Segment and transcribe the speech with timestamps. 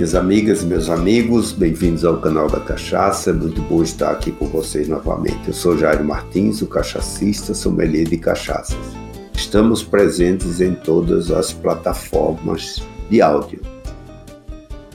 [0.00, 3.28] Minhas amigas meus amigos, bem-vindos ao canal da Cachaça.
[3.28, 5.48] É muito bom estar aqui com vocês novamente.
[5.48, 8.78] Eu sou Jairo Martins, o cachacista, sommelier de cachaças.
[9.34, 13.60] Estamos presentes em todas as plataformas de áudio.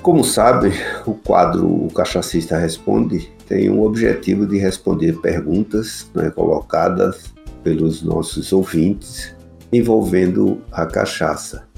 [0.02, 0.74] Como sabem,
[1.06, 7.32] o quadro O Cachacista Responde tem o objetivo de responder perguntas né, colocadas
[7.64, 9.36] pelos nossos ouvintes
[9.72, 11.75] envolvendo a cachaça.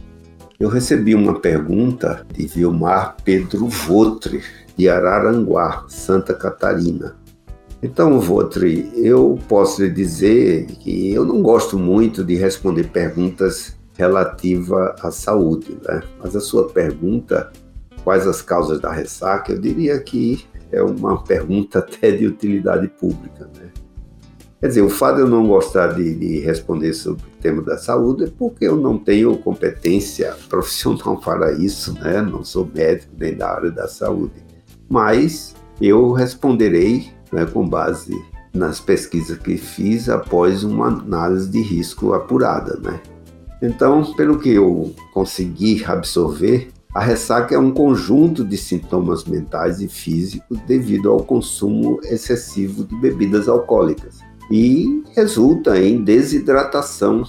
[0.59, 4.41] Eu recebi uma pergunta de Vilmar Pedro Votre,
[4.75, 7.15] de Araranguá, Santa Catarina.
[7.81, 14.95] Então, Votre, eu posso lhe dizer que eu não gosto muito de responder perguntas relativas
[15.03, 16.01] à saúde, né?
[16.17, 17.51] mas a sua pergunta,
[18.03, 23.47] quais as causas da ressaca, eu diria que é uma pergunta até de utilidade pública.
[23.55, 23.69] Né?
[24.59, 27.77] Quer dizer, o fato de eu não gostar de, de, responder sobre o tema da
[27.77, 32.23] saúde é porque eu não tenho competência profissional para isso, né?
[32.23, 34.43] Não sou médico nem da área da saúde.
[34.89, 38.19] Mas eu responderei né, com base
[38.51, 42.99] nas pesquisas que fiz após uma análise de risco apurada, né?
[43.61, 49.87] Então, pelo que eu consegui absorver, a ressaca é um conjunto de sintomas mentais e
[49.87, 57.23] físicos devido ao consumo excessivo de bebidas alcoólicas e resulta em desidratação,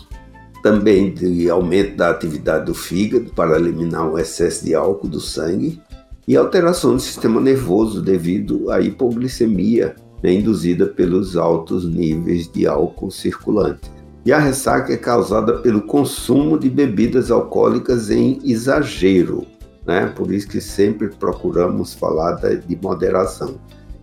[0.63, 5.81] também de aumento da atividade do fígado para eliminar o excesso de álcool do sangue
[6.27, 13.11] e alteração do sistema nervoso devido à hipoglicemia né, induzida pelos altos níveis de álcool
[13.11, 13.91] circulante.
[14.25, 19.47] E a ressaca é causada pelo consumo de bebidas alcoólicas em exagero,
[19.87, 20.13] né?
[20.15, 23.59] Por isso que sempre procuramos falar de moderação.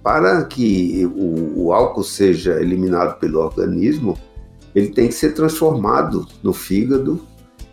[0.05, 4.15] Para que o, o álcool seja eliminado pelo organismo,
[4.75, 7.19] ele tem que ser transformado no fígado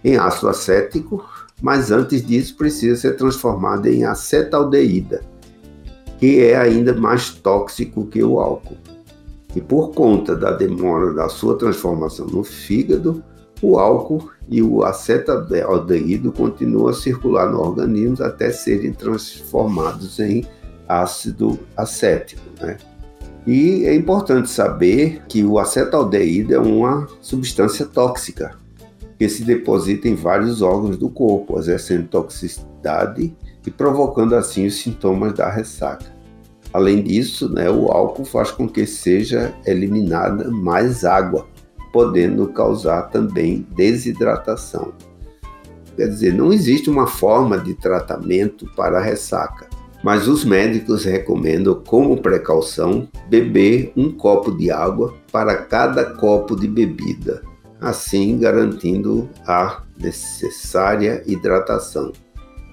[0.03, 1.23] em ácido acético,
[1.61, 5.21] mas antes disso precisa ser transformado em acetaldeída,
[6.19, 8.79] que é ainda mais tóxico que o álcool.
[9.55, 13.23] E por conta da demora da sua transformação no fígado,
[13.61, 20.47] o álcool e o acetaldeído continuam a circular no organismo até serem transformados em
[21.01, 22.43] ácido acético.
[22.61, 22.77] Né?
[23.47, 28.55] E é importante saber que o acetaldeído é uma substância tóxica
[29.19, 35.33] que se deposita em vários órgãos do corpo, exercendo toxicidade e provocando assim os sintomas
[35.33, 36.13] da ressaca.
[36.73, 41.47] Além disso, né, o álcool faz com que seja eliminada mais água,
[41.93, 44.93] podendo causar também desidratação.
[45.97, 49.72] Quer dizer, não existe uma forma de tratamento para a ressaca
[50.03, 56.67] mas os médicos recomendam, como precaução, beber um copo de água para cada copo de
[56.67, 57.43] bebida,
[57.81, 62.13] assim garantindo a necessária hidratação.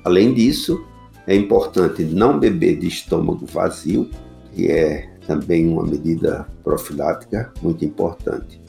[0.03, 0.84] Além disso,
[1.28, 4.09] é importante não beber de estômago vazio,
[4.51, 8.59] que é também uma medida profilática muito importante.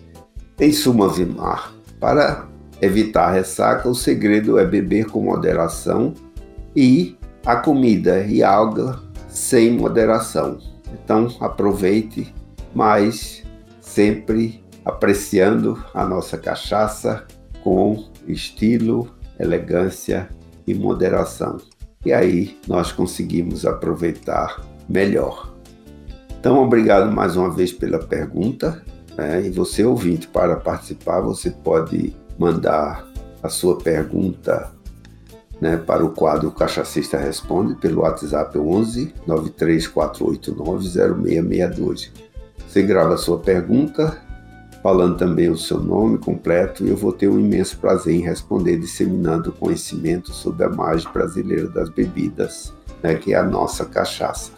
[0.59, 2.47] Em suma, Vimar, para
[2.82, 6.12] evitar ressaca, o segredo é beber com moderação
[6.76, 10.59] e a comida e a água sem moderação.
[10.93, 12.34] Então aproveite,
[12.75, 13.43] mas
[13.81, 17.27] sempre apreciando a nossa cachaça
[17.62, 19.09] com estilo,
[19.39, 20.29] elegância
[20.67, 21.59] e moderação.
[22.05, 25.55] E aí nós conseguimos aproveitar melhor.
[26.39, 28.83] Então, obrigado mais uma vez pela pergunta.
[29.17, 29.47] Né?
[29.47, 33.06] E você, ouvinte, para participar, você pode mandar
[33.43, 34.73] a sua pergunta
[35.60, 42.12] né, para o quadro Cachacista Responde pelo WhatsApp 11 93489 0662.
[42.66, 44.16] Você grava a sua pergunta,
[44.82, 48.78] falando também o seu nome completo, e eu vou ter um imenso prazer em responder,
[48.78, 52.72] disseminando conhecimento sobre a margem brasileira das bebidas,
[53.03, 54.53] né, que é a nossa cachaça.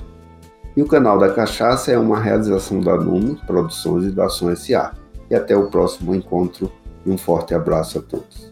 [0.77, 4.93] E o canal da Cachaça é uma realização da NUMO Produções e da Ação S.A.
[5.31, 6.73] E até o próximo encontro
[7.05, 8.52] e um forte abraço a todos.